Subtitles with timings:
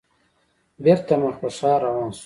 [0.83, 2.19] بېرته مخ په ښار روان شوو.